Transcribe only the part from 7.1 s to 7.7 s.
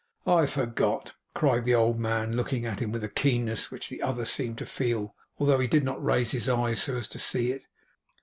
see it.